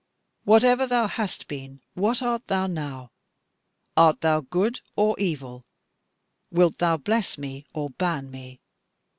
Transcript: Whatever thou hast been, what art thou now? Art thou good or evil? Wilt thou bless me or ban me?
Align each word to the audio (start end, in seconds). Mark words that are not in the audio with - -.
Whatever 0.45 0.87
thou 0.87 1.05
hast 1.05 1.47
been, 1.47 1.79
what 1.93 2.23
art 2.23 2.47
thou 2.47 2.65
now? 2.65 3.11
Art 3.95 4.21
thou 4.21 4.41
good 4.41 4.79
or 4.95 5.15
evil? 5.19 5.63
Wilt 6.49 6.79
thou 6.79 6.97
bless 6.97 7.37
me 7.37 7.67
or 7.71 7.91
ban 7.91 8.31
me? 8.31 8.61